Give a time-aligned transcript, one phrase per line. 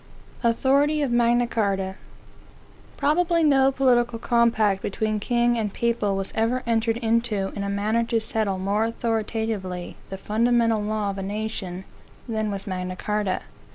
[0.43, 1.95] AUTHORITY OF MAGNA CARTA
[2.97, 8.03] PROBABLY no political compact between king and people was ever entered into in a manner
[8.05, 11.85] to settle more authoritatively the fundamental law of a nation,
[12.27, 13.41] than was Magna Carta.